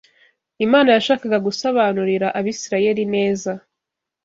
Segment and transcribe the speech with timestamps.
[0.65, 3.51] Imana yashakaga gusobanurira Abisirayeli neza